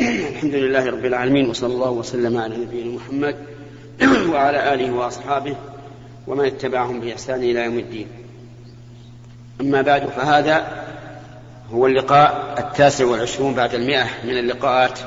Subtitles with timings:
[0.00, 3.36] الحمد لله رب العالمين وصلى الله وسلم على نبينا محمد
[4.32, 5.56] وعلى آله وأصحابه
[6.26, 8.06] ومن اتبعهم بإحسان إلى يوم الدين.
[9.60, 10.84] أما بعد فهذا
[11.72, 14.98] هو اللقاء التاسع والعشرون بعد المئة من اللقاءات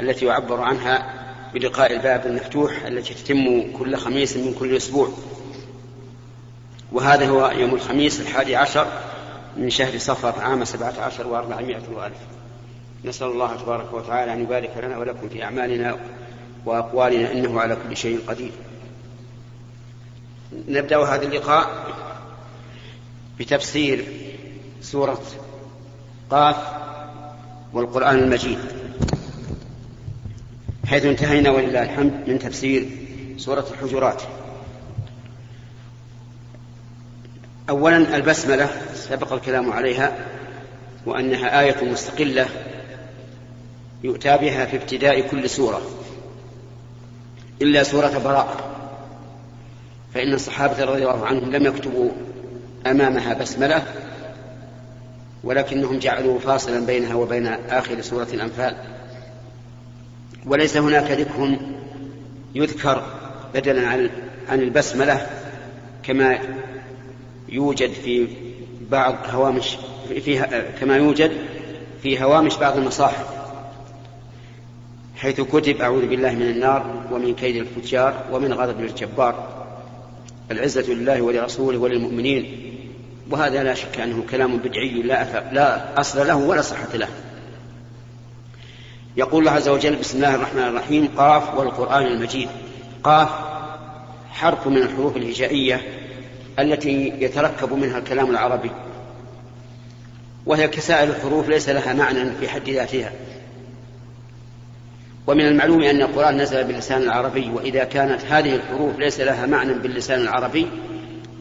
[0.00, 1.14] التي يعبر عنها
[1.54, 5.08] بلقاء الباب المفتوح التي تتم كل خميس من كل أسبوع.
[6.92, 8.86] وهذا هو يوم الخميس الحادي عشر
[9.56, 12.37] من شهر صفر عام سبعة عشر وأربعمائة وألف.
[13.04, 15.96] نسأل الله تبارك وتعالى أن يبارك لنا ولكم في أعمالنا
[16.64, 18.52] وأقوالنا إنه على كل شيء قدير.
[20.68, 21.86] نبدأ هذا اللقاء
[23.38, 24.04] بتفسير
[24.80, 25.22] سورة
[26.30, 26.56] قاف
[27.72, 28.58] والقرآن المجيد.
[30.86, 32.88] حيث انتهينا ولله الحمد من تفسير
[33.36, 34.22] سورة الحجرات.
[37.70, 40.26] أولا البسملة سبق الكلام عليها
[41.06, 42.48] وأنها آية مستقلة
[44.04, 45.80] يؤتى بها في ابتداء كل سورة
[47.62, 48.74] إلا سورة براءة.
[50.14, 52.10] فإن الصحابة رضي الله عنهم لم يكتبوا
[52.86, 53.82] أمامها بسملة
[55.44, 58.76] ولكنهم جعلوا فاصلا بينها وبين آخر سورة الأنفال.
[60.46, 61.58] وليس هناك ذكر
[62.54, 63.02] يذكر
[63.54, 64.10] بدلا عن
[64.48, 65.26] عن البسملة
[66.02, 66.38] كما
[67.48, 68.28] يوجد في
[68.90, 69.76] بعض هوامش
[70.24, 71.32] فيها كما يوجد
[72.02, 73.37] في هوامش بعض المصاحف.
[75.18, 79.48] حيث كتب أعوذ بالله من النار ومن كيد الفجار ومن غضب الجبار.
[80.50, 82.74] العزة لله ولرسوله وللمؤمنين.
[83.30, 87.08] وهذا لا شك أنه كلام بدعي لا, لا أصل له ولا صحة له.
[89.16, 92.48] يقول الله عز وجل بسم الله الرحمن الرحيم قاف والقرآن المجيد.
[93.02, 93.28] قاف
[94.30, 95.82] حرف من الحروف الهجائية
[96.58, 98.70] التي يتركب منها الكلام العربي.
[100.46, 103.12] وهي كسائر الحروف ليس لها معنى في حد ذاتها.
[105.28, 110.20] ومن المعلوم أن القرآن نزل باللسان العربي وإذا كانت هذه الحروف ليس لها معنى باللسان
[110.20, 110.66] العربي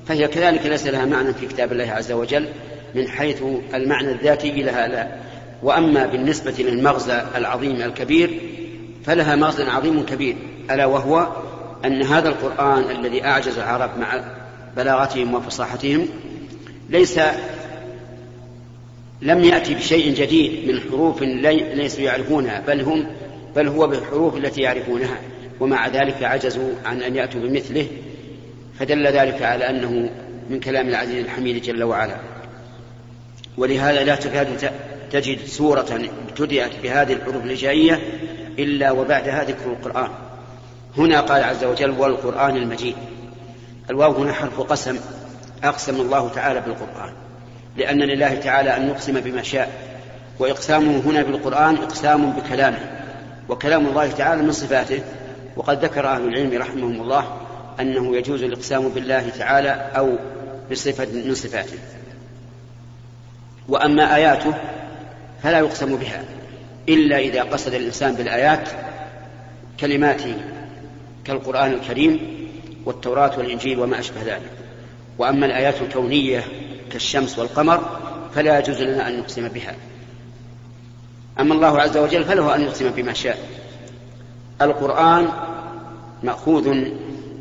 [0.07, 2.45] فهي كذلك ليس لها معنى في كتاب الله عز وجل
[2.95, 3.43] من حيث
[3.73, 5.07] المعنى الذاتي لها لا.
[5.63, 8.39] وأما بالنسبة للمغزى العظيم الكبير
[9.05, 10.35] فلها مغزى عظيم كبير
[10.71, 11.27] ألا وهو
[11.85, 14.23] أن هذا القرآن الذي أعجز العرب مع
[14.77, 16.07] بلاغتهم وفصاحتهم
[16.89, 17.19] ليس
[19.21, 23.07] لم يأتي بشيء جديد من حروف ليسوا يعرفونها بل هم
[23.57, 25.17] بل هو بالحروف التي يعرفونها.
[25.59, 27.87] ومع ذلك عجزوا عن أن يأتوا بمثله
[28.79, 30.09] فدل ذلك على أنه
[30.49, 32.15] من كلام العزيز الحميد جل وعلا.
[33.57, 34.71] ولهذا لا تكاد
[35.11, 37.99] تجد سورة ابتدأت بهذه الحروف الهجائية
[38.59, 40.09] إلا وبعدها ذكر القرآن.
[40.97, 42.95] هنا قال عز وجل والقرآن المجيد.
[43.89, 44.99] الواو هنا حرف قسم
[45.63, 47.13] أقسم الله تعالى بالقرآن.
[47.77, 49.97] لأن لله تعالى أن يقسم بما شاء.
[50.39, 52.96] وإقسامه هنا بالقرآن إقسام بكلامه.
[53.49, 55.01] وكلام الله تعالى من صفاته.
[55.55, 57.37] وقد ذكر أهل العلم رحمهم الله
[57.79, 60.15] أنه يجوز الإقسام بالله تعالى أو
[60.71, 61.77] بصفة من صفاته.
[63.69, 64.53] وأما آياته
[65.43, 66.23] فلا يقسم بها
[66.89, 68.69] إلا إذا قصد الإنسان بالآيات
[69.79, 70.21] كلمات
[71.25, 72.19] كالقرآن الكريم
[72.85, 74.51] والتوراة والإنجيل وما أشبه ذلك.
[75.17, 76.43] وأما الآيات الكونية
[76.91, 77.99] كالشمس والقمر
[78.35, 79.75] فلا يجوز لنا أن نقسم بها.
[81.39, 83.37] أما الله عز وجل فله أن يقسم بما شاء.
[84.61, 85.27] القرآن
[86.23, 86.69] مأخوذ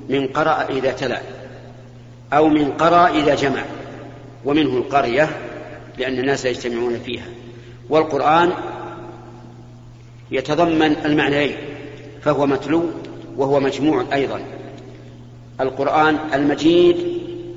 [0.08, 1.20] من قرأ إذا تلا
[2.32, 3.62] أو من قرأ إذا جمع
[4.44, 5.28] ومنه القرية
[5.98, 7.26] لأن الناس يجتمعون فيها.
[7.90, 8.52] والقرآن
[10.30, 11.56] يتضمن المعنيين
[12.22, 12.84] فهو متلو
[13.36, 14.40] وهو مجموع أيضا.
[15.60, 16.96] القرآن المجيد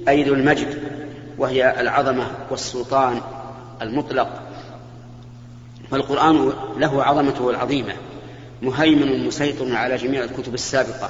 [0.07, 0.81] أي ذو المجد
[1.37, 3.21] وهي العظمة والسلطان
[3.81, 4.48] المطلق.
[5.91, 7.93] فالقرآن له عظمته العظيمة.
[8.61, 11.09] مهيمن مسيطر على جميع الكتب السابقة.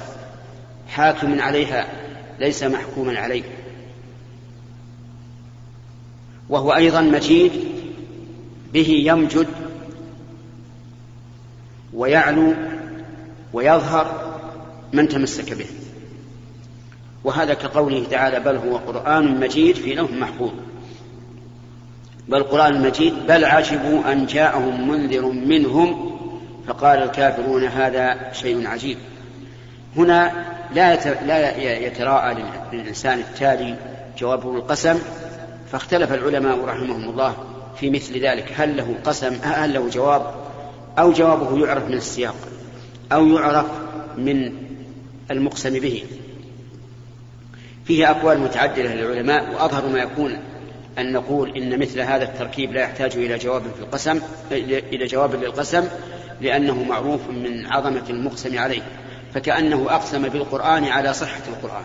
[0.88, 1.86] حاكم عليها
[2.38, 3.42] ليس محكوما عليه.
[6.48, 7.52] وهو أيضا مجيد
[8.72, 9.46] به يمجد
[11.94, 12.54] ويعلو
[13.52, 14.38] ويظهر
[14.92, 15.66] من تمسك به.
[17.24, 20.52] وهذا كقوله تعالى بل هو قرآن مجيد في لوح محفوظ.
[22.28, 26.10] بل قرآن المجيد بل عجبوا أن جاءهم منذر منهم
[26.66, 28.98] فقال الكافرون هذا شيء عجيب.
[29.96, 30.32] هنا
[30.74, 30.94] لا
[31.24, 31.56] لا
[31.86, 32.36] يتراءى
[32.72, 33.76] للإنسان التالي
[34.18, 34.98] جوابه القسم
[35.72, 37.34] فاختلف العلماء رحمهم الله
[37.76, 38.52] في مثل ذلك.
[38.56, 40.34] هل له قسم هل له جواب؟
[40.98, 42.36] أو جوابه يعرف من السياق
[43.12, 43.66] أو يعرف
[44.18, 44.52] من
[45.30, 46.04] المقسم به.
[47.84, 50.38] فيه أقوال متعددة للعلماء وأظهر ما يكون
[50.98, 54.20] أن نقول إن مثل هذا التركيب لا يحتاج إلى جواب في القسم
[54.92, 55.88] إلى جواب للقسم
[56.40, 58.82] لأنه معروف من عظمة المقسم عليه
[59.34, 61.84] فكأنه أقسم بالقرآن على صحة القرآن.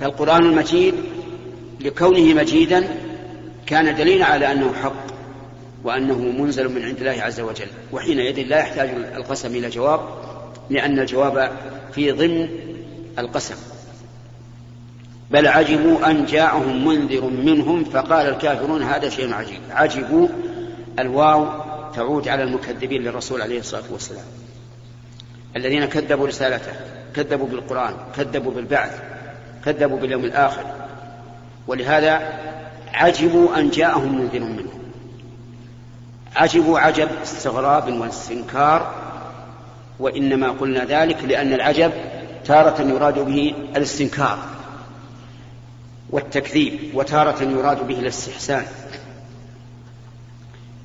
[0.00, 0.94] فالقرآن المجيد
[1.80, 2.88] لكونه مجيدا
[3.66, 5.04] كان دليلا على أنه حق
[5.84, 10.00] وأنه منزل من عند الله عز وجل وحينئذ لا يحتاج القسم إلى جواب
[10.70, 11.52] لأن الجواب
[11.92, 12.48] في ضمن
[13.18, 13.73] القسم.
[15.30, 19.60] بل عجبوا أن جاءهم منذر منهم فقال الكافرون هذا شيء عجيب.
[19.70, 20.28] عجبوا
[20.98, 21.48] الواو
[21.94, 24.24] تعود على المكذبين للرسول عليه الصلاة والسلام.
[25.56, 26.72] الذين كذبوا رسالته
[27.16, 29.00] كذبوا بالقرآن كذبوا بالبعث
[29.64, 30.64] كذبوا باليوم الآخر.
[31.66, 32.32] ولهذا
[32.94, 34.78] عجبوا أن جاءهم منذر منهم.
[36.36, 38.94] عجبوا عجب استغراب واستنكار
[39.98, 41.92] وإنما قلنا ذلك لأن العجب
[42.44, 44.38] تارة يراد به الاستنكار.
[46.14, 48.66] والتكذيب وتارة يراد به الاستحسان.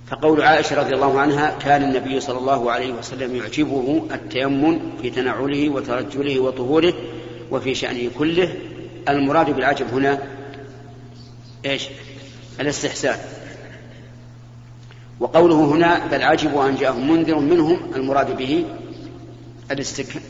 [0.07, 5.69] فقول عائشة رضي الله عنها كان النبي صلى الله عليه وسلم يعجبه التيمم في تنعله
[5.69, 6.93] وترجله وطهوره
[7.51, 8.55] وفي شأنه كله.
[9.09, 10.19] المراد بالعجب هنا
[11.65, 11.87] إيش؟
[12.59, 13.19] الاستحسان.
[15.19, 18.65] وقوله هنا بل عجبوا أن جاءهم منذر منهم المراد به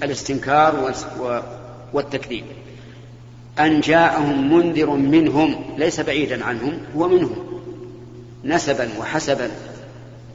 [0.04, 0.94] الاستنكار
[1.94, 2.46] والتكذيب.
[3.60, 7.36] أن جاءهم منذر منهم ليس بعيدا عنهم هو منهم.
[8.44, 9.52] نسبا وحسبا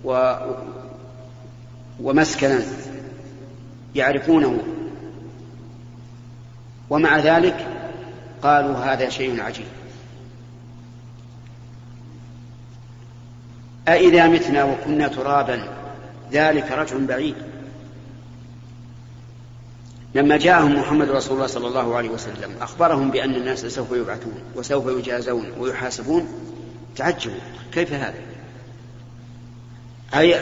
[0.04, 0.34] و
[2.00, 2.62] ومسكنا
[3.94, 4.58] يعرفونه.
[6.90, 7.66] ومع ذلك
[8.42, 9.66] قالوا هذا شيء عجيب.
[13.88, 15.68] أإذا متنا وكنا ترابا
[16.32, 17.34] ذلك رجع بعيد.
[20.14, 24.86] لما جاءهم محمد رسول الله صلى الله عليه وسلم أخبرهم بأن الناس سوف يبعثون وسوف
[24.86, 26.28] يجازون ويحاسبون
[26.96, 27.40] تعجبوا
[27.72, 28.14] كيف هذا؟
[30.14, 30.40] أي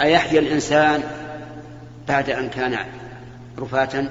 [0.00, 1.02] أيحيا الإنسان
[2.08, 2.78] بعد أن كان
[3.58, 4.08] رفاة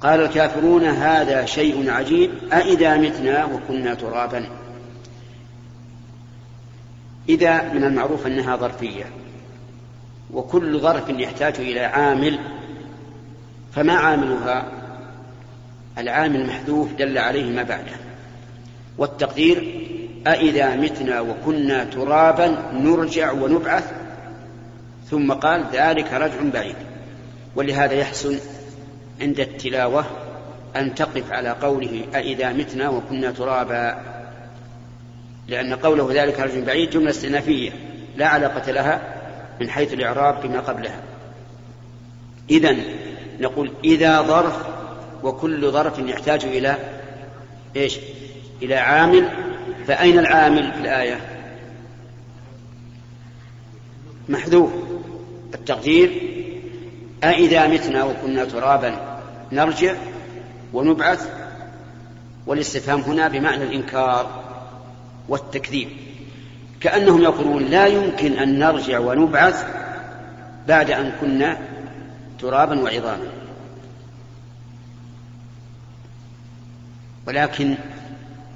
[0.00, 4.48] قال الكافرون هذا شيء عجيب أإذا متنا وكنا ترابا؟
[7.28, 9.04] إذا من المعروف أنها ظرفية.
[10.32, 12.38] وكل ظرف يحتاج إلى عامل
[13.72, 14.64] فما عاملها؟
[15.98, 17.96] العامل المحذوف دل عليه ما بعده.
[18.98, 19.84] والتقدير
[20.26, 23.92] أإذا متنا وكنا ترابا نرجع ونبعث
[25.10, 26.76] ثم قال ذلك رجع بعيد.
[27.56, 28.38] ولهذا يحسن
[29.20, 30.04] عند التلاوة
[30.76, 34.02] أن تقف على قوله أإذا متنا وكنا ترابا
[35.48, 37.70] لأن قوله ذلك رجل بعيد جملة استئنافية
[38.16, 39.17] لا علاقة لها.
[39.60, 41.00] من حيث الإعراب بما قبلها.
[42.50, 42.76] إذا
[43.40, 44.66] نقول إذا ظرف
[45.22, 46.76] وكل ظرف يحتاج إلى
[47.76, 47.98] إيش؟
[48.62, 49.28] إلى عامل.
[49.86, 51.20] فأين العامل في الآية؟
[54.28, 54.70] محذوف.
[55.54, 56.22] التقدير
[57.24, 59.20] أإذا متنا وكنا ترابا
[59.52, 59.94] نرجع
[60.72, 61.28] ونبعث
[62.46, 64.44] والاستفهام هنا بمعنى الإنكار
[65.28, 65.88] والتكذيب.
[66.80, 69.66] كأنهم يقولون لا يمكن أن نرجع ونبعث
[70.68, 71.58] بعد أن كنا
[72.40, 73.28] ترابا وعظاما.
[77.26, 77.74] ولكن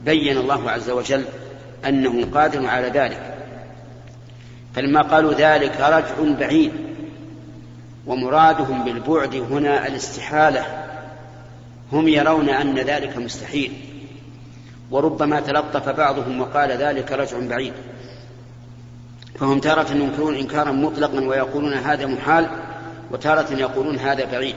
[0.04, 1.24] بين الله عز وجل
[1.86, 3.34] أنه قادر على ذلك.
[4.74, 6.72] فلما قالوا ذلك رجع بعيد
[8.06, 10.64] ومرادهم بالبعد هنا الاستحالة
[11.92, 13.91] هم يرون أن ذلك مستحيل.
[14.92, 17.72] وربما تلطف بعضهم وقال ذلك رجع بعيد.
[19.38, 22.48] فهم تارة ينكرون إنكارا مطلقا ويقولون هذا محال
[23.10, 24.54] وتارة يقولون هذا بعيد.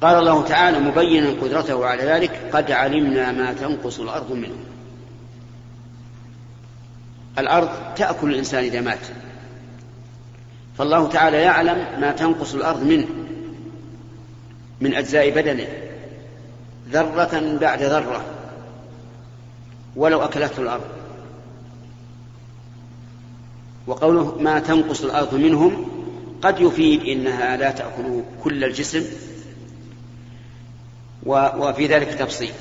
[0.00, 4.56] قال الله تعالى مبينا قدرته على ذلك قد علمنا ما تنقص الأرض منه.
[7.38, 9.06] الأرض تأكل الإنسان إذا مات.
[10.78, 13.06] فالله تعالى يعلم ما تنقص الأرض منه
[14.80, 15.66] من أجزاء بدنه.
[16.90, 18.33] ذرة بعد ذرة.
[19.96, 20.84] ولو أكلته الأرض.
[23.86, 25.88] وقوله ما تنقص الأرض منهم
[26.42, 29.04] قد يفيد إنها لا تأكل كل الجسم
[31.26, 32.52] وفي ذلك تفصيل.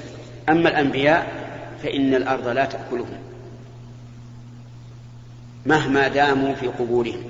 [0.50, 1.44] أما الأنبياء
[1.84, 3.18] فإن الأرض لا تأكلهم
[5.66, 7.24] مهما داموا في قبورهم.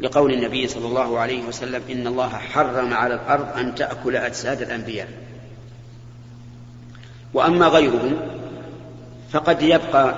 [0.00, 5.08] لقول النبي صلى الله عليه وسلم إن الله حرم على الأرض أن تأكل أجساد الأنبياء.
[7.34, 8.16] وأما غيرهم
[9.36, 10.14] فقد يبقى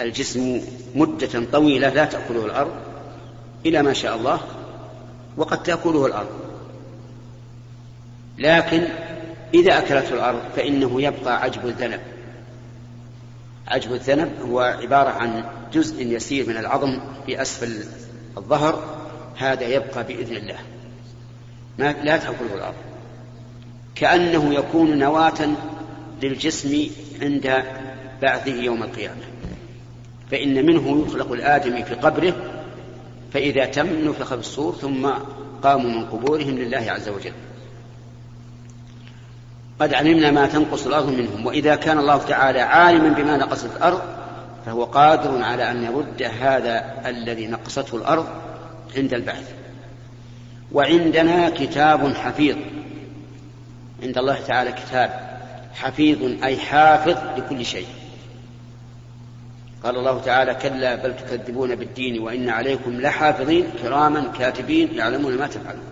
[0.00, 0.60] الجسم
[0.94, 2.70] مدة طويلة لا تأكله الأرض
[3.66, 4.40] إلى ما شاء الله
[5.36, 6.28] وقد تأكله الأرض.
[8.38, 8.88] لكن
[9.54, 12.00] إذا أكلته الأرض فإنه يبقى عجب الذنب.
[13.68, 17.84] عجب الذنب هو عبارة عن جزء يسير من العظم في أسفل
[18.36, 18.82] الظهر.
[19.36, 20.58] هذا يبقى بإذن الله.
[21.78, 22.74] ما لا تأكله الأرض.
[23.94, 25.48] كأنه يكون نواة
[26.22, 26.86] للجسم
[27.22, 27.64] عند
[28.22, 29.22] بعثه يوم القيامة.
[30.30, 32.34] فإن منه يخلق الآدمي في قبره
[33.32, 35.10] فإذا تم نفخ في الصور ثم
[35.62, 37.32] قاموا من قبورهم لله عز وجل.
[39.80, 44.02] قد علمنا ما تنقص الأرض منهم وإذا كان الله تعالى عالما بما نقصت الأرض
[44.66, 48.26] فهو قادر على أن يرد هذا الذي نقصته الأرض
[48.96, 49.54] عند البعث.
[50.72, 52.56] وعندنا كتاب حفيظ.
[54.02, 55.23] عند الله تعالى كتاب
[55.74, 57.86] حفيظ أي حافظ لكل شيء.
[59.84, 65.84] قال الله تعالى كلا بل تكذبون بالدين وإن عليكم لحافظين كراما كاتبين يعلمون ما تفعلون.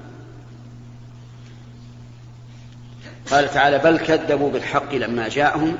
[3.30, 5.76] قال تعالى بل كذبوا بالحق لما جاءهم.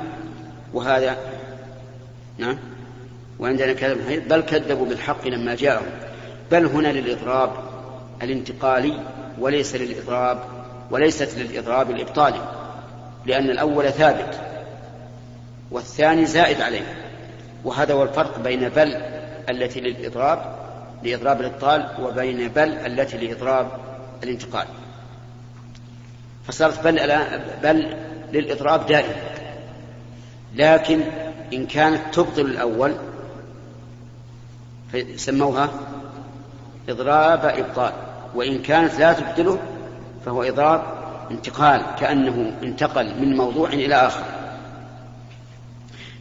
[0.75, 1.17] وهذا
[2.39, 2.59] نعم
[3.39, 5.91] وعندنا كلام بل كذبوا بالحق لما جاءهم.
[6.51, 7.53] بل هنا للإضراب
[8.23, 9.01] الانتقالي
[9.39, 10.39] وليس للإضراب
[10.91, 12.62] وليست للإضراب الإبطالي.
[13.27, 14.41] لأن الأول ثابت
[15.71, 16.95] والثاني زائد عليه
[17.65, 18.97] وهذا هو الفرق بين بل
[19.51, 20.57] التي للإضراب
[21.03, 23.69] لإضراب الإبطال وبين بل التي لإضراب
[24.23, 24.67] الانتقال.
[26.47, 27.21] فصارت بل
[27.63, 27.97] بل
[28.33, 29.15] للإضراب دائما
[30.55, 31.01] لكن
[31.53, 32.95] إن كانت تبطل الأول
[35.17, 35.69] سموها
[36.89, 37.93] إضراب إبطال
[38.35, 39.59] وإن كانت لا تبطله
[40.25, 41.02] فهو إضراب
[41.33, 44.25] انتقال كأنه انتقل من موضوع إلى آخر.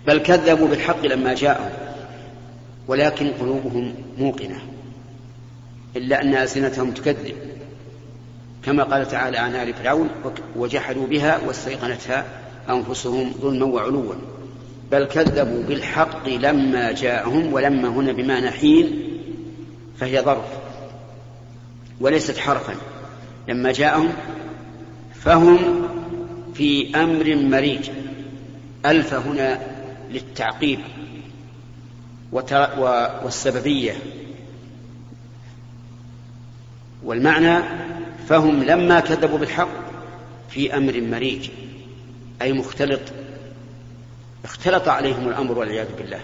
[0.08, 1.72] بل كذبوا بالحق لما جاءهم
[2.88, 4.62] ولكن قلوبهم موقنة
[5.96, 7.36] إلا أن ألسنتهم تكذب.
[8.64, 10.10] كما قال تعالى عن آل فرعون
[10.56, 12.26] وجحدوا بها واستيقنتها
[12.70, 14.14] أنفسهم ظلما وعلوا.
[14.92, 19.04] بل كذبوا بالحق لما جاءهم ولما هنا بمعنى حين
[19.98, 20.46] فهي ظرف
[22.02, 22.74] وليست حرفا.
[23.48, 24.14] لما جاءهم
[25.24, 25.58] فهم
[26.54, 27.90] في أمر مريج.
[28.86, 29.60] ألف هنا
[30.12, 30.80] للتعقيب
[33.24, 33.96] والسببية.
[37.04, 37.64] والمعنى
[38.28, 39.70] فهم لما كذبوا بالحق
[40.50, 41.50] في أمر مريج
[42.42, 43.02] أي مختلط.
[44.44, 46.20] اختلط عليهم الأمر والعياذ بالله.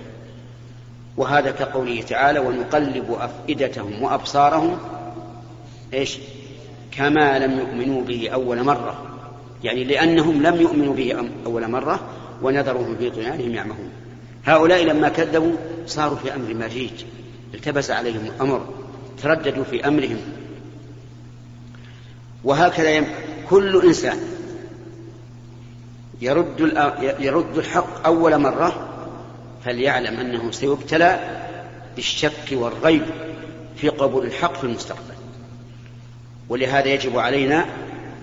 [1.17, 4.77] وهذا كقوله تعالى ونقلب أفئدتهم وأبصارهم
[5.93, 6.17] إيش؟
[6.97, 9.05] كما لم يؤمنوا به أول مرة.
[9.63, 11.99] يعني لأنهم لم يؤمنوا به أول مرة
[12.41, 13.89] ونذرهم في طغيانهم يعمهون.
[14.45, 16.91] هؤلاء لما كذبوا صاروا في أمر مريج
[17.53, 18.65] التبس عليهم الأمر
[19.23, 20.17] ترددوا في أمرهم.
[22.43, 23.05] وهكذا
[23.49, 24.17] كل إنسان
[26.21, 26.73] يرد
[27.19, 28.89] يرد الحق أول مرة
[29.65, 31.19] فليعلم أنه سيبتلى
[31.95, 33.05] بالشك والريب
[33.75, 35.16] في قبول الحق في المستقبل.
[36.49, 37.65] ولهذا يجب علينا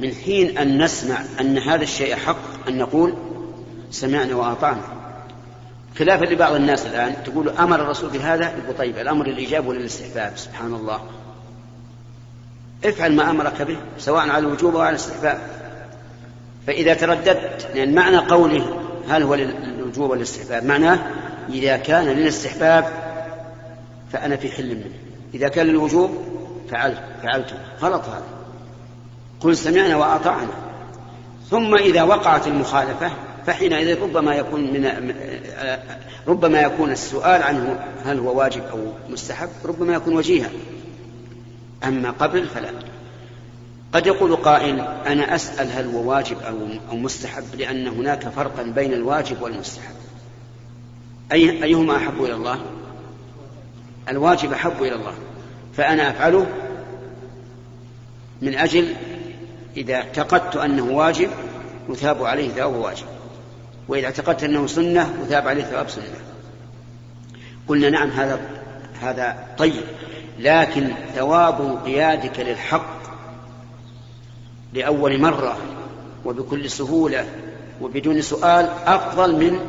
[0.00, 3.14] من حين أن نسمع أن هذا الشيء حق أن نقول
[3.90, 4.82] سمعنا وأطعنا.
[5.98, 10.74] خلافا لبعض الناس الآن تقول أمر الرسول بهذا يقول طيب الأمر الإيجاب ولا الاستحباب سبحان
[10.74, 11.00] الله.
[12.84, 15.38] افعل ما أمرك به سواء على الوجوب أو على الاستحباب.
[16.66, 20.98] فإذا ترددت لأن معنى قوله هل هو للوجوب ولا الاستحباب معناه
[21.48, 22.84] إذا كان للاستحباب
[24.12, 24.94] فأنا في حل منه.
[25.34, 26.23] إذا كان للوجوب
[26.70, 28.26] فعلت فعلته غلط هذا.
[29.40, 30.52] قل سمعنا وأطعنا.
[31.50, 33.10] ثم إذا وقعت المخالفة
[33.46, 35.14] فحينئذ ربما يكون من
[36.28, 38.78] ربما يكون السؤال عنه هل هو واجب أو
[39.10, 40.50] مستحب ربما يكون وجيها.
[41.84, 42.70] أما قبل فلا.
[43.92, 46.36] قد يقول قائل أنا أسأل هل هو واجب
[46.90, 49.94] أو مستحب لأن هناك فرقا بين الواجب والمستحب.
[51.32, 52.58] أي أيهما أحب إلى الله؟
[54.08, 55.14] الواجب أحب إلى الله.
[55.76, 56.46] فأنا أفعله
[58.42, 58.94] من أجل
[59.76, 61.30] إذا اعتقدت أنه واجب
[61.88, 63.06] يثاب عليه ثواب واجب
[63.88, 66.04] وإذا اعتقدت أنه سنة يثاب عليه ثواب سنة.
[67.68, 68.40] قلنا نعم هذا
[69.00, 69.82] هذا طيب
[70.38, 73.04] لكن ثواب قيادك للحق
[74.72, 75.56] لأول مرة
[76.24, 77.26] وبكل سهولة
[77.82, 79.60] وبدون سؤال أفضل من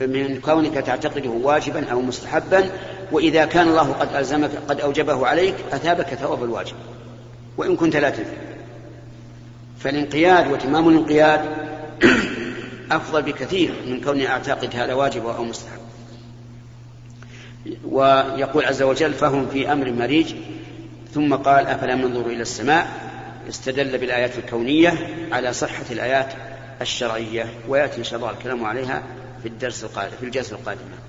[0.00, 2.70] من كونك تعتقده واجبا أو مستحبا
[3.12, 6.76] وإذا كان الله قد ألزمك قد أوجبه عليك أثابك ثواب الواجب.
[7.56, 8.36] وإن كنت لا تدري.
[9.78, 11.40] فالانقياد وتمام الانقياد
[12.92, 15.80] أفضل بكثير من كوني أعتقد هذا واجب أو مستحب.
[17.84, 20.34] ويقول عز وجل فهم في أمر مريج.
[21.14, 22.88] ثم قال أفلا ننظر إلى السماء؟
[23.48, 24.94] استدل بالآيات الكونية
[25.32, 26.32] على صحة الآيات
[26.80, 27.46] الشرعية.
[27.68, 29.02] ويأتي إن شاء الله الكلام عليها
[29.42, 30.99] في الدرس القادم في الجلسة القادمة.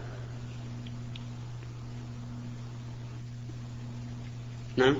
[4.77, 4.97] نعم.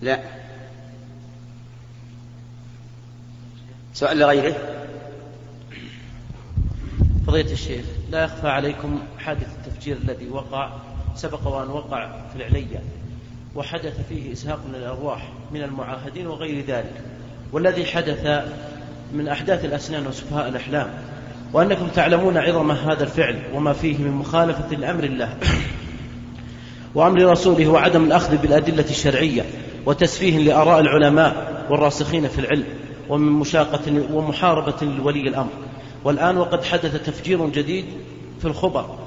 [0.00, 0.20] لا.
[3.94, 4.56] سؤال لغيره؟
[7.26, 10.72] فضيلة الشيخ لا يخفى عليكم حادث التفجير الذي وقع
[11.14, 12.82] سبق وأن وقع في العلية
[13.54, 17.02] وحدث فيه إسهاق من الأرواح من المعاهدين وغير ذلك
[17.52, 18.48] والذي حدث
[19.12, 20.90] من أحداث الأسنان وسفهاء الأحلام
[21.52, 25.36] وأنكم تعلمون عظم هذا الفعل وما فيه من مخالفة لأمر الله.
[26.94, 29.44] وأمر رسوله وعدم الأخذ بالأدلة الشرعية
[29.86, 32.64] وتسفيه لآراء العلماء والراسخين في العلم
[33.08, 35.50] ومن مشاقة ومحاربة لولي الأمر.
[36.04, 37.84] والآن وقد حدث تفجير جديد
[38.40, 38.98] في الخبر.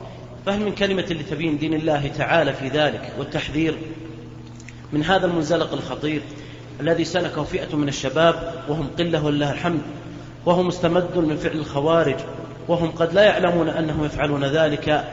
[0.46, 3.78] فهل من كلمة لتبين دين الله تعالى في ذلك والتحذير
[4.94, 6.22] من هذا المنزلق الخطير
[6.80, 9.82] الذي سلكه فئة من الشباب وهم قلة ولله الحمد
[10.46, 12.16] وهو مستمد من فعل الخوارج
[12.68, 15.06] وهم قد لا يعلمون أنهم يفعلون ذلك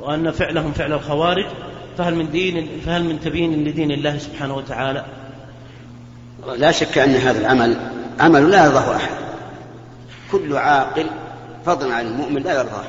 [0.00, 1.46] وأن فعلهم فعل الخوارج
[2.00, 5.04] فهل من دين فهل من تبين لدين الله سبحانه وتعالى؟
[6.56, 7.76] لا شك أن هذا العمل
[8.20, 9.10] عمل لا يرضاه أحد
[10.32, 11.06] كل عاقل
[11.66, 12.84] فضلا عن المؤمن لا يرضاه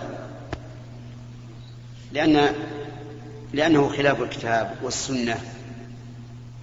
[2.14, 2.54] لأن
[3.54, 5.38] لأنه خلاف الكتاب والسنة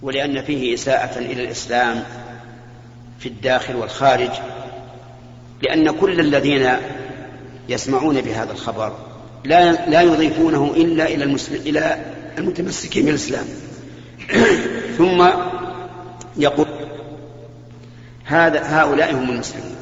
[0.01, 2.03] ولأن فيه إساءة إلى الإسلام
[3.19, 4.31] في الداخل والخارج
[5.61, 6.69] لأن كل الذين
[7.69, 8.95] يسمعون بهذا الخبر
[9.43, 13.45] لا لا يضيفونه إلا إلى المسلم إلى المتمسكين بالإسلام.
[14.97, 15.29] ثم
[16.37, 16.67] يقول
[18.25, 19.75] هذا هؤلاء هم المسلمون.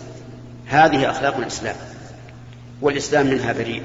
[0.68, 1.76] هذه أخلاق الإسلام.
[2.82, 3.84] والإسلام منها بريء.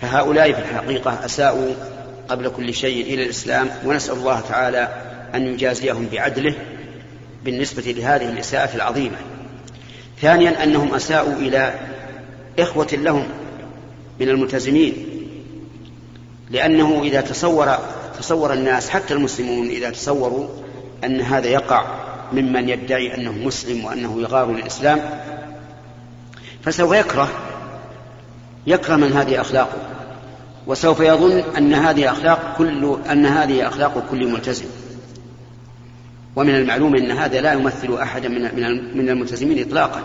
[0.00, 1.74] فهؤلاء في الحقيقة أساءوا
[2.28, 4.88] قبل كل شيء إلى الإسلام ونسأل الله تعالى
[5.34, 6.54] أن يجازيهم بعدله
[7.44, 9.16] بالنسبة لهذه الإساءة العظيمة.
[10.20, 11.74] ثانيا أنهم أساءوا إلى
[12.58, 13.28] إخوة لهم
[14.20, 15.11] من الملتزمين
[16.52, 17.76] لأنه إذا تصور
[18.18, 20.48] تصور الناس حتى المسلمون إذا تصوروا
[21.04, 21.84] أن هذا يقع
[22.32, 25.00] ممن يدعي أنه مسلم وأنه يغار للإسلام
[26.62, 27.28] فسوف يكره
[28.66, 29.78] يكره من هذه أخلاقه.
[30.66, 34.64] وسوف يظن أن هذه أخلاق كل أن هذه أخلاق كل ملتزم.
[36.36, 40.02] ومن المعلوم أن هذا لا يمثل أحدا من من الملتزمين إطلاقا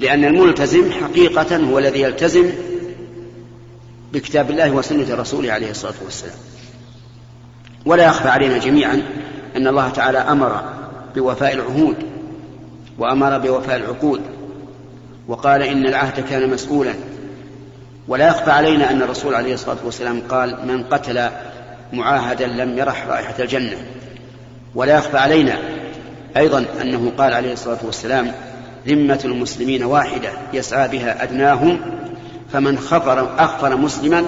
[0.00, 2.50] لأن الملتزم حقيقة هو الذي يلتزم
[4.12, 6.34] بكتاب الله وسنة رسوله عليه الصلاة والسلام.
[7.86, 9.02] ولا يخفى علينا جميعا
[9.56, 10.62] أن الله تعالى أمر
[11.14, 11.96] بوفاء العهود
[12.98, 14.20] وأمر بوفاء العقود
[15.28, 16.94] وقال إن العهد كان مسؤولا.
[18.08, 21.28] ولا يخفى علينا أن الرسول عليه الصلاة والسلام قال من قتل
[21.92, 23.76] معاهدا لم يرح رائحة الجنة.
[24.74, 25.58] ولا يخفى علينا
[26.36, 28.32] أيضا أنه قال عليه الصلاة والسلام
[28.86, 31.80] ذمة المسلمين واحدة يسعى بها أدناهم
[32.52, 34.24] فمن خفر أخفر مسلما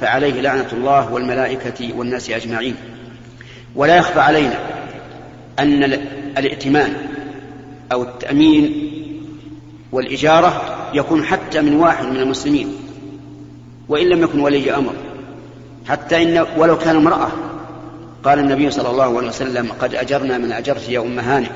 [0.00, 2.74] فعليه لعنة الله والملائكة والناس أجمعين.
[3.74, 4.58] ولا يخفى علينا
[5.58, 5.84] أن
[6.38, 6.94] الائتمان
[7.92, 8.90] أو التأمين
[9.92, 10.62] والإجارة
[10.94, 12.76] يكون حتى من واحد من المسلمين
[13.88, 14.92] وإن لم يكن ولي أمر.
[15.88, 17.28] حتى إن ولو كان امرأة
[18.24, 21.50] قال النبي صلى الله عليه وسلم قد أجرنا من أجرت يا أم هانئ.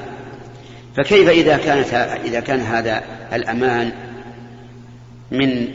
[0.97, 1.95] فكيف إذا كانت
[2.25, 3.93] إذا كان هذا الأمان
[5.33, 5.69] من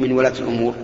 [0.00, 0.74] من ولاة الأمور.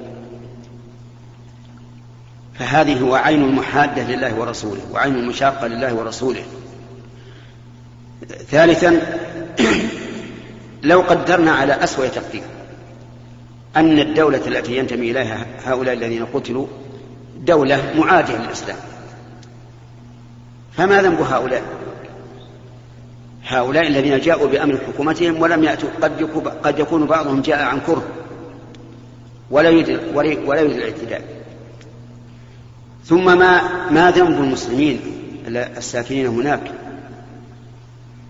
[2.55, 6.43] فهذه هو عين المحادة لله ورسوله وعين المشاقة لله ورسوله.
[8.51, 9.01] ثالثا
[10.91, 12.43] لو قدرنا على أسوأ تقدير
[13.77, 16.67] أن الدولة التي ينتمي إليها هؤلاء الذين قتلوا
[17.37, 18.77] دولة معادية للإسلام.
[20.77, 21.63] فما ذنب هؤلاء؟
[23.49, 25.89] هؤلاء الذين جاءوا بأمر حكومتهم ولم يأتوا.
[26.03, 26.23] قد
[26.63, 28.07] قد يكون بعضهم جاء عن كره.
[29.51, 31.23] ولا يريد ولا يريد الاعتداء.
[33.05, 35.01] ثم ما ما ذنب المسلمين
[35.47, 36.73] الساكنين هناك؟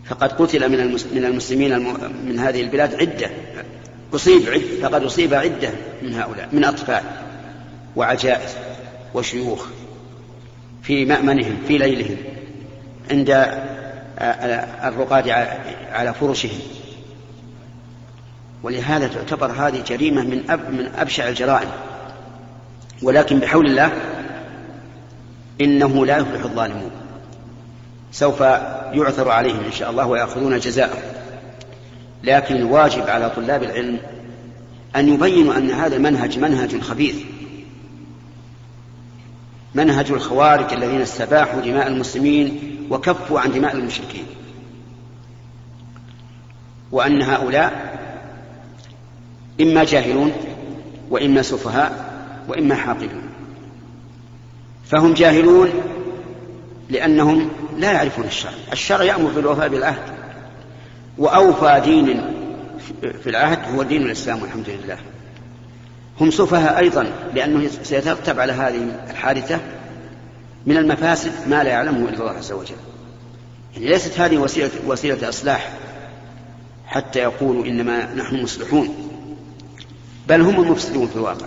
[0.06, 1.78] فقد قتل من من المسلمين
[2.26, 3.30] من هذه البلاد عدة.
[4.14, 5.70] أصيب عدة فقد أصيب عدة
[6.02, 7.02] من هؤلاء من أطفال
[7.96, 8.50] وعجائز
[9.14, 9.66] وشيوخ
[10.82, 12.16] في مأمنهم في ليلهم
[13.10, 13.30] عند
[14.18, 15.28] الرقاد
[15.92, 16.58] على فرشهم
[18.62, 21.68] ولهذا تعتبر هذه جريمة من أب من أبشع الجرائم.
[23.02, 23.92] ولكن بحول الله
[25.60, 26.90] إنه لا يفلح الظالمون.
[28.12, 28.40] سوف
[28.92, 31.02] يعثر عليهم إن شاء الله ويأخذون جزاءهم
[32.24, 33.98] لكن الواجب على طلاب العلم
[34.96, 37.16] أن يبينوا أن هذا المنهج منهج خبيث.
[39.74, 44.26] منهج الخوارج الذين استباحوا دماء المسلمين وكفوا عن دماء المشركين.
[46.92, 47.98] وأن هؤلاء
[49.60, 50.32] إما جاهلون
[51.10, 53.22] وإما سفهاء وإما حاقدون.
[54.86, 55.68] فهم جاهلون
[56.90, 58.52] لأنهم لا يعرفون الشرع.
[58.72, 60.18] الشرع يأمر بالوفاء بالعهد.
[61.18, 62.20] وأوفى دين
[63.22, 64.98] في العهد هو دين الإسلام والحمد لله.
[66.20, 69.60] هم سفهاء أيضا لأنه سيترتب على هذه الحادثة
[70.66, 72.76] من المفاسد ما لا يعلمه إلا الله عز وجل.
[73.74, 75.72] يعني ليست هذه وسيلة, وسيلة إصلاح
[76.86, 78.88] حتى يقولوا إنما نحن مصلحون
[80.28, 81.46] بل هم المفسدون في الواقع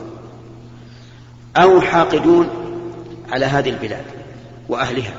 [1.57, 2.49] أو حاقدون
[3.31, 4.05] على هذه البلاد
[4.69, 5.13] وأهلها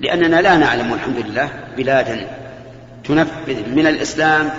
[0.00, 2.38] لأننا لا نعلم الحمد لله بلادا
[3.04, 4.50] تنفذ من الإسلام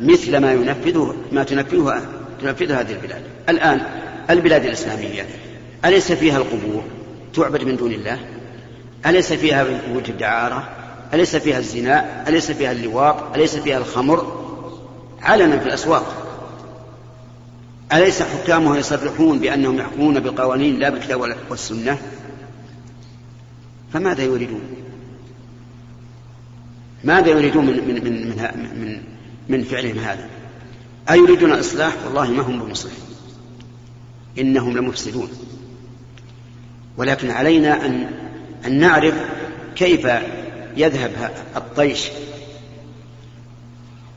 [0.00, 2.02] مثل ما ينفذه ما تنفذه
[2.42, 3.22] تنفذ هذه البلاد.
[3.48, 3.80] الآن
[4.30, 5.26] البلاد الإسلامية
[5.84, 6.84] أليس فيها القبور؟
[7.36, 8.18] تعبد من دون الله؟
[9.06, 10.68] أليس فيها بيوت الدعارة؟
[11.14, 14.46] أليس فيها الزنا؟ أليس فيها اللواط؟ أليس فيها الخمر؟
[15.22, 16.26] علنا في الأسواق.
[17.92, 21.98] أليس حكامها يصرحون بأنهم يحكمون بقوانين لا بالكتاب والسنة؟
[23.92, 24.60] فماذا يريدون؟
[27.04, 29.02] ماذا يريدون من من من من, من,
[29.48, 30.28] من فعلهم هذا؟
[31.10, 33.00] أيريدون إصلاح والله ما هم بمصلحين
[34.38, 35.28] إنهم لمفسدون.
[36.96, 38.10] ولكن علينا أن
[38.66, 39.14] أن نعرف
[39.76, 40.08] كيف
[40.76, 42.08] يذهب الطيش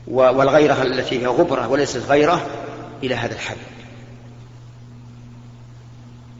[0.06, 2.46] والغيرة التي هي غبرة وليست غيرة
[3.02, 3.56] إلى هذا الحد.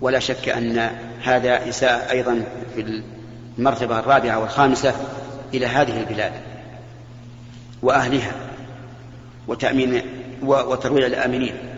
[0.00, 0.90] ولا شك أن
[1.22, 3.02] هذا إساءة أيضا في
[3.58, 4.94] المرتبة الرابعة والخامسة
[5.54, 6.32] إلى هذه البلاد
[7.82, 8.32] وأهلها
[9.48, 10.02] وتأمين
[10.42, 11.69] وترويع الآمنين.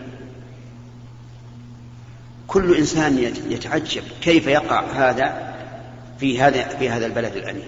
[2.47, 3.17] كل إنسان
[3.49, 5.53] يتعجب كيف يقع هذا
[6.19, 7.67] في هذا في هذا البلد الأمين.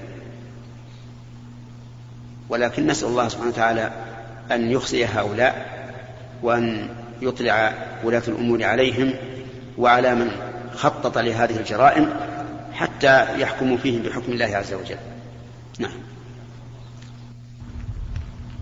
[2.50, 3.92] ولكن نسأل الله سبحانه وتعالى
[4.52, 5.84] أن يخزي هؤلاء
[6.44, 6.90] وأن
[7.22, 9.14] يطلع ولاة الأمور عليهم
[9.78, 10.32] وعلى من
[10.76, 12.14] خطط لهذه الجرائم
[12.74, 14.98] حتى يحكموا فيهم بحكم الله عز وجل.
[15.80, 15.98] نعم.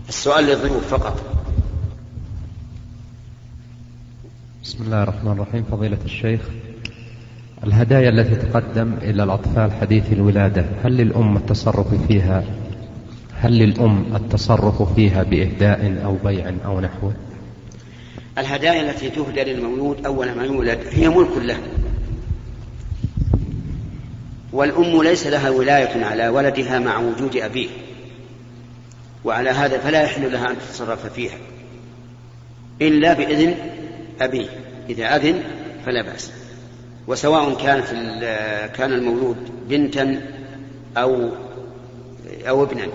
[0.08, 1.43] السؤال للضيوف فقط.
[4.64, 5.64] بسم الله الرحمن الرحيم.
[5.70, 6.40] فضيلة الشيخ
[7.64, 12.44] الهدايا التي تقدم إلى الأطفال حديث الولادة هل للأم التصرف فيها؟
[13.34, 17.14] هل للأم التصرف فيها بإهداء أو بيع أو نحوه
[18.38, 21.58] الهدايا التي تهدى للمولود أول ما يولد هي ملك له.
[24.52, 27.68] والأم ليس لها ولاية على ولدها مع وجود أبيه.
[29.24, 31.36] وعلى هذا فلا يحل لها أن تتصرف فيها.
[32.82, 33.54] إلا بإذن
[34.20, 34.48] أبيه.
[34.88, 35.42] إذا أذن
[35.86, 36.32] فلا بأس.
[37.06, 37.94] وسواء كان في
[38.76, 39.36] كان المولود
[39.68, 40.22] بنتا
[40.96, 41.30] أو
[42.48, 42.86] أو ابنا.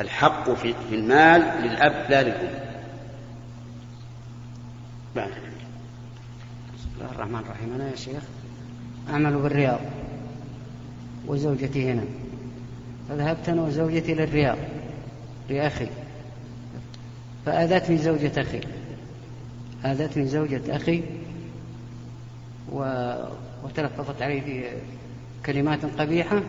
[0.00, 2.64] الحق في المال للأب لا للأم.
[5.14, 7.74] بسم الله الرحمن الرحيم.
[7.74, 8.22] أنا يا شيخ
[9.10, 9.80] أعمل بالرياض
[11.26, 12.04] وزوجتي هنا.
[13.08, 14.58] فذهبت أنا وزوجتي للرياض
[15.50, 15.88] لأخي.
[17.46, 18.60] فآذتني زوجة أخي.
[19.84, 21.02] آذتني زوجة أخي
[22.72, 23.12] و...
[23.64, 24.64] وتلفظت علي في
[25.46, 26.40] كلمات قبيحة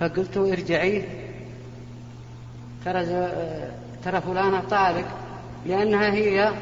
[0.00, 1.04] فقلت ارجعي.
[2.84, 3.04] ترى
[4.04, 5.06] ترى فلانة طالق
[5.66, 6.52] لأنها هي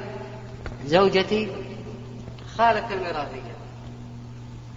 [0.87, 1.49] زوجتي
[2.57, 3.51] خالة الميراثية.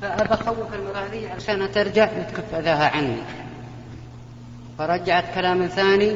[0.01, 3.17] فأبى أخوف الميراثية عشان ترجع وتكف أذاها عني.
[4.77, 6.15] فرجعت كلام ثاني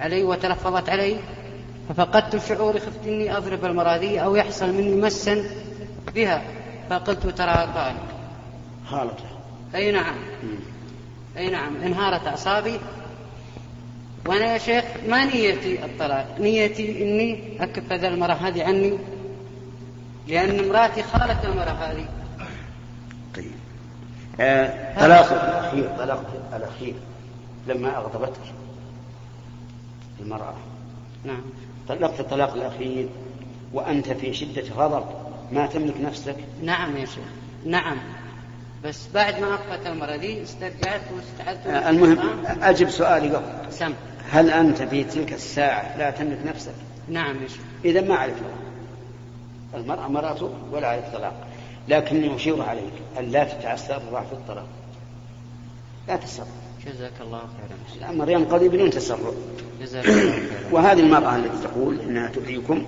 [0.00, 1.16] علي وتلفظت علي.
[1.90, 5.44] ففقدت الشعور خفت إني أضرب المراضي أو يحصل مني مسا
[6.14, 6.42] بها.
[6.90, 8.06] فقلت تراها طالق
[8.86, 9.24] خالته
[9.74, 10.14] أي نعم.
[11.36, 11.76] أي نعم.
[11.76, 12.80] انهارت أعصابي.
[14.26, 16.36] وأنا يا شيخ ما نيتي الطلاق.
[16.40, 18.98] نيتي إني أكف ذا المرأة هذه عني
[20.28, 22.08] لأن امرأتي خالت المرأة هذه.
[23.36, 23.52] طيب.
[24.40, 26.94] آه، طلاق الأخير طلاق الأخير
[27.66, 28.54] لما أغضبتك
[30.20, 30.54] المرأة.
[31.24, 31.42] نعم.
[31.88, 33.08] طلقت الطلاق الأخير
[33.72, 35.04] وأنت في شدة غضب
[35.52, 37.24] ما تملك نفسك؟ نعم يا شيخ
[37.64, 37.98] نعم.
[38.84, 43.92] بس بعد ما أخفت المرة دي استرجعت واستعدت آه، المهم أجب سؤالي قبل سم.
[44.30, 46.74] هل أنت في تلك الساعة لا تملك نفسك؟
[47.08, 47.60] نعم يا شيخ.
[47.84, 48.34] إذا ما عليك
[49.74, 51.46] المرأة مرأته ولا عليك طلاق.
[51.88, 54.66] لكني أشير عليك أن لا تتعسر في الطلاق.
[56.08, 56.46] لا تسرع
[56.86, 58.08] جزاك الله خيرا.
[58.10, 59.32] الأمر ينقضي بدون تسرع.
[59.82, 60.72] جزاك الله خيرا.
[60.72, 62.86] وهذه المرأة التي تقول إنها تحييكم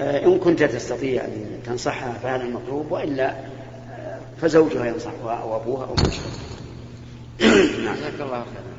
[0.00, 5.94] آه، إن كنت تستطيع أن تنصحها فهذا المطلوب وإلا آه، فزوجها ينصحها أو أبوها أو
[5.94, 7.96] من نعم.
[7.96, 8.72] جزاك الله خيرا.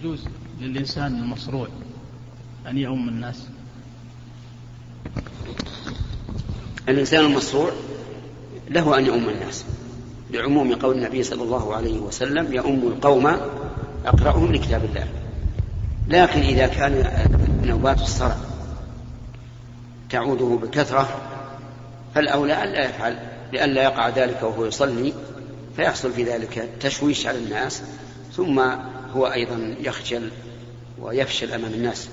[0.00, 0.24] يجوز
[0.60, 1.68] للإنسان المصروع
[2.66, 3.46] أن يؤم الناس.
[6.88, 7.70] الإنسان المصروع
[8.70, 9.64] له أن يؤم الناس.
[10.32, 13.26] لعموم قول النبي صلى الله عليه وسلم يؤم القوم
[14.06, 15.08] أقرأهم لكتاب الله.
[16.08, 17.26] لكن إذا كان
[17.64, 18.36] نوبات الصرع
[20.10, 21.08] تعوده بكثرة
[22.14, 23.18] فالأولى ألا يفعل
[23.52, 25.12] لئلا يقع ذلك وهو يصلي
[25.76, 27.82] فيحصل في ذلك تشويش على الناس
[28.36, 28.60] ثم
[29.14, 30.30] هو أيضا يخجل
[31.00, 32.08] ويفشل أمام الناس.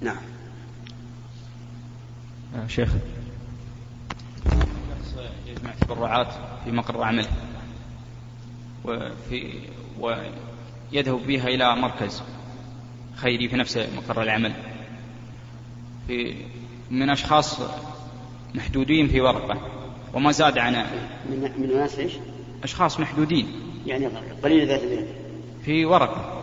[0.00, 0.16] نعم
[2.68, 2.90] شيخ.
[5.60, 6.28] يجمع تبرعات
[6.64, 7.28] في مقر عمله
[8.84, 9.52] وفي
[10.00, 12.22] ويذهب بها إلى مركز
[13.16, 14.52] خيري في نفس مقر العمل.
[16.06, 16.34] في
[16.90, 17.60] من أشخاص
[18.54, 19.60] محدودين في ورقة
[20.14, 20.72] وما زاد عن
[21.30, 22.12] من من ناس إيش؟
[22.62, 23.46] أشخاص محدودين.
[23.86, 24.06] يعني
[24.42, 24.80] قليل ذات
[25.64, 26.42] في ورقة.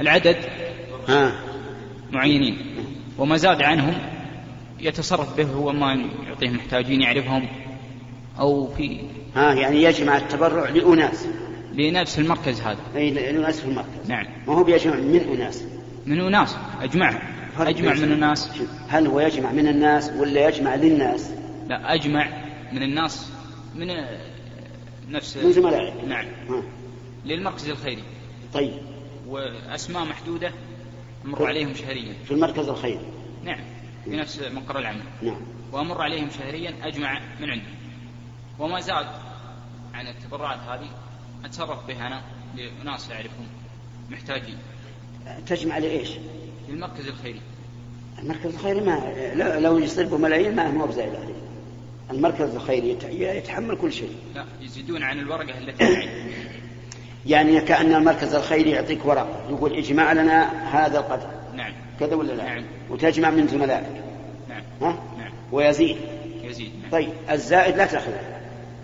[0.00, 0.36] العدد
[1.08, 1.44] ها.
[2.12, 2.58] معينين
[3.18, 4.09] وما زاد عنهم
[4.80, 7.48] يتصرف به هو ما يعطيه محتاجين يعرفهم
[8.38, 9.00] أو في
[9.36, 11.26] ها يعني يجمع التبرع لأناس.
[11.74, 12.78] لنفس المركز هذا.
[12.96, 14.08] أي لأناس في المركز.
[14.08, 14.26] نعم.
[14.46, 15.64] ما هو بيجمع من أناس؟
[16.06, 16.56] من أناس.
[16.82, 17.22] أجمع.
[17.58, 18.50] أجمع من الناس.
[18.88, 21.30] هل هو يجمع من الناس ولا يجمع للناس؟
[21.68, 22.28] لا أجمع
[22.72, 23.32] من الناس
[23.74, 23.86] من
[25.10, 26.26] نفس من زملائه نعم.
[26.48, 26.62] ها.
[27.24, 28.02] للمركز الخيري.
[28.54, 28.72] طيب.
[29.28, 30.52] وأسماء محدودة
[31.24, 32.14] أمر عليهم شهريا.
[32.24, 33.00] في المركز الخيري.
[33.44, 33.60] نعم.
[34.04, 35.02] في نفس مقر العمل.
[35.22, 35.40] نعم.
[35.72, 37.74] وأمر عليهم شهريا أجمع من عندهم
[38.58, 39.06] وما زاد
[39.94, 40.90] عن التبرعات هذه
[41.44, 42.22] أتصرف به أنا
[42.56, 43.46] لأناس أعرفهم
[44.10, 44.58] محتاجين.
[45.46, 46.10] تجمع لإيش؟
[46.68, 47.40] للمركز الخيري.
[48.18, 51.34] المركز الخيري ما لو يصرفوا ملايين ما هو بزايد عليه.
[52.10, 54.16] المركز الخيري يتحمل كل شيء.
[54.34, 56.08] لا يزيدون عن الورقة التي
[57.26, 61.30] يعني كأن المركز الخيري يعطيك ورقة يقول اجمع لنا هذا القدر.
[61.54, 61.59] نعم
[62.00, 62.64] كذا ولا لا؟ نعم.
[62.90, 64.02] وتجمع من زملائك
[64.48, 64.62] نعم.
[64.82, 65.32] ها؟ نعم.
[65.52, 65.96] ويزيد.
[66.42, 66.72] يزيد.
[66.82, 66.90] نعم.
[66.90, 68.20] طيب الزائد لا تأخذه.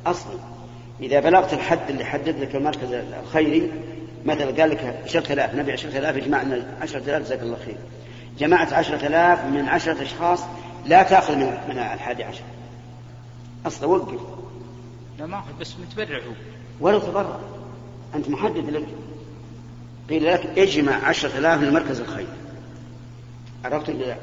[0.06, 0.38] أصلا
[1.00, 3.70] إذا بلغت الحد اللي حدد لك المركز الخيري
[4.24, 7.76] مثلا قال لك 10000 نبي 10000 اجمعنا 10000 جزاك الله خير.
[8.38, 10.40] جمعت 10000 من 10 أشخاص
[10.86, 12.44] لا تأخذ من من الحادي عشر.
[13.66, 14.20] أصلا وقف.
[15.18, 16.32] لا ما أخذ بس متبرع هو.
[16.80, 17.38] ولو تبرع.
[18.14, 18.86] أنت محدد لك.
[20.10, 22.45] قيل لك اجمع 10000 من المركز الخيري.
[23.66, 24.16] عرفت ولا لا؟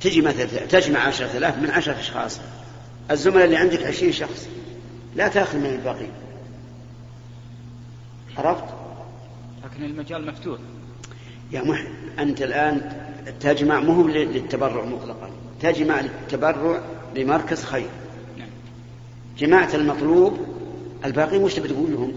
[0.00, 2.40] تجي مثلا تجمع 10000 من 10 أشخاص
[3.10, 4.48] الزملاء اللي عندك 20 شخص
[5.16, 6.06] لا تأخذ من الباقي
[8.38, 8.64] عرفت؟
[9.64, 10.58] لكن المجال مفتوح
[11.52, 11.86] يا محب
[12.18, 12.92] أنت الآن
[13.40, 15.30] تجمع مو للتبرع مطلقا
[15.60, 16.80] تجمع للتبرع
[17.16, 17.88] لمركز خير
[18.38, 18.48] نعم
[19.38, 20.38] جماعة المطلوب
[21.04, 22.12] الباقي وش تبي تقول لهم؟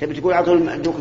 [0.00, 0.54] تبي تقول اعطوا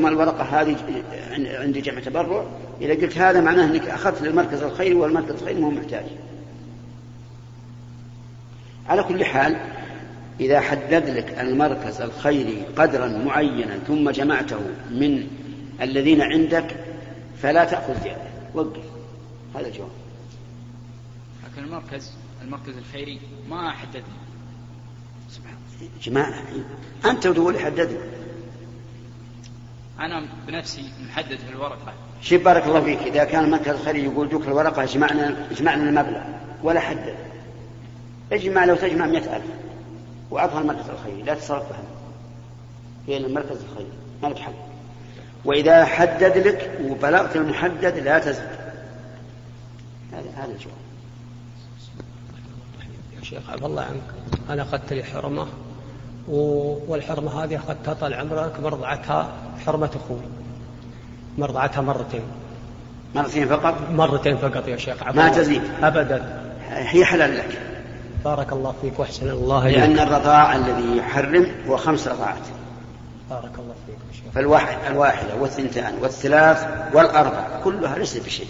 [0.09, 2.45] الورقة هذه عندي جمع تبرع
[2.83, 6.05] إذا قلت هذا معناه إنك أخذت للمركز الخيري والمركز الخيري ما هو محتاج.
[8.89, 9.57] على كل حال
[10.39, 14.59] إذا حدد لك المركز الخيري قدرا معينا ثم جمعته
[14.91, 15.27] من
[15.81, 16.75] الذين عندك
[17.41, 18.21] فلا تأخذ زياده
[18.53, 18.83] وقف
[19.55, 19.89] هذا الجواب.
[21.43, 23.19] لكن المركز المركز الخيري
[23.49, 24.23] ما حدد لي.
[25.29, 25.55] سبحان
[26.03, 26.43] جماعة
[27.05, 27.97] أنت تقول حدد
[29.99, 31.93] أنا بنفسي محدد في الورقة.
[32.21, 32.99] شوف بارك الله فيك.
[32.99, 36.21] إذا كان المركز الخيري يقول دوك الورقة اجمعنا اجمعنا المبلغ.
[36.63, 37.15] ولا حدد
[38.31, 39.45] اجمع لو تجمع مئة ألف.
[40.31, 41.83] وأعطها المركز الخيري لا تصرف بها.
[43.07, 43.91] هي المركز الخيري
[44.23, 44.53] ما لك حق.
[45.45, 48.49] وإذا حدد لك وبلغت المحدد لا تزد.
[50.13, 50.75] هذا هذا الجواب.
[53.19, 54.03] يا شيخ عبد الله عنك.
[54.49, 55.47] أنا أخذت لي حرمة.
[56.27, 59.33] والحرمة هذه أخذتها طال عمرك مرضعتها.
[59.65, 60.19] حرمة أخوي.
[61.37, 62.21] مرضعتها مرتين.
[63.15, 65.03] مرتين فقط؟ مرتين فقط يا شيخ.
[65.03, 65.29] عبد ما.
[65.29, 65.61] تزيد.
[65.83, 66.43] أبدا.
[66.69, 67.61] هي حلال لك.
[68.25, 72.45] بارك الله فيك وأحسن الله لأن إليك الرضاع الذي يحرم هو خمس رضاعات.
[73.29, 74.33] بارك الله فيك يا شيخ.
[74.35, 78.47] فالواحد الواحدة والثنتان والثلاث والأربع كلها ليست بشيء.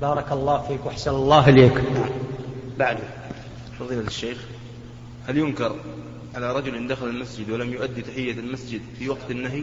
[0.00, 1.74] بارك الله فيك وأحسن الله إليك.
[1.74, 2.10] نعم.
[2.78, 2.98] بعد.
[3.80, 4.38] فضيلة الشيخ
[5.28, 5.76] هل ينكر
[6.36, 9.62] على رجل دخل المسجد ولم يؤدي تحية المسجد في وقت النهي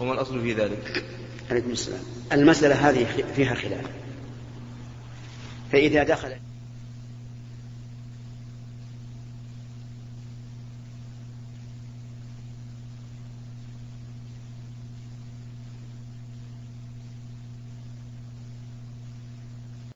[0.00, 1.04] وما الأصل في ذلك؟
[1.50, 2.00] عليكم السلام.
[2.32, 3.06] المسألة هذه
[3.36, 3.84] فيها خلاف.
[5.72, 6.36] فإذا دخل